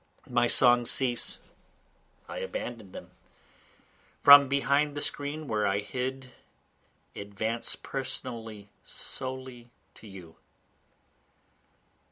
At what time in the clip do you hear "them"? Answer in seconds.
2.91-3.11